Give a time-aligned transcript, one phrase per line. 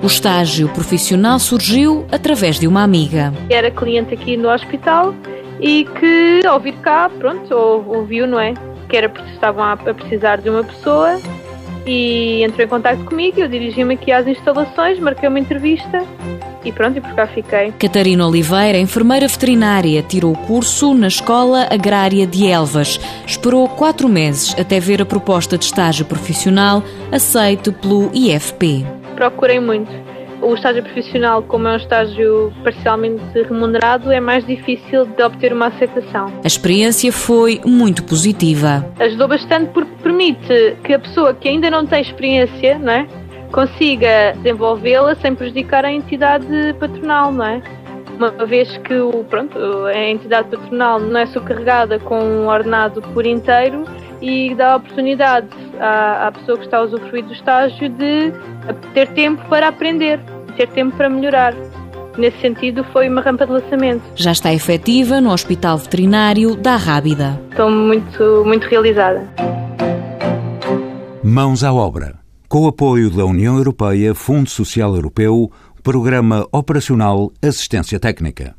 [0.00, 3.32] O estágio profissional surgiu através de uma amiga.
[3.50, 5.12] Era cliente aqui no hospital
[5.60, 8.54] e que ao vir cá, pronto, ouviu, não é?
[8.88, 11.20] Que era porque estavam a precisar de uma pessoa
[11.84, 16.04] e entrou em contato comigo, eu dirigi-me aqui às instalações, marquei uma entrevista
[16.64, 17.72] e pronto, e por cá fiquei.
[17.72, 23.00] Catarina Oliveira, enfermeira veterinária, tirou o curso na Escola Agrária de Elvas.
[23.26, 28.97] Esperou quatro meses até ver a proposta de estágio profissional aceito pelo IFP.
[29.18, 29.90] Procurei muito
[30.40, 35.66] o estágio profissional, como é um estágio parcialmente remunerado, é mais difícil de obter uma
[35.66, 36.26] aceitação.
[36.44, 38.88] A experiência foi muito positiva.
[39.00, 43.08] Ajudou bastante porque permite que a pessoa que ainda não tem experiência, não é?
[43.50, 46.46] consiga desenvolvê-la sem prejudicar a entidade
[46.78, 47.62] patronal, não é?
[48.16, 53.26] Uma vez que o, pronto, a entidade patronal não é subcarregada com um ordenado por
[53.26, 53.84] inteiro
[54.20, 58.32] e dá a oportunidade à, à pessoa que está a usufruir do estágio de
[58.94, 60.20] ter tempo para aprender,
[60.56, 61.54] ter tempo para melhorar.
[62.16, 64.02] Nesse sentido, foi uma rampa de lançamento.
[64.16, 67.40] Já está efetiva no Hospital Veterinário da Rábida.
[67.50, 69.24] Estou muito, muito realizada.
[71.22, 72.16] Mãos à obra.
[72.48, 75.50] Com o apoio da União Europeia, Fundo Social Europeu,
[75.82, 78.58] Programa Operacional Assistência Técnica.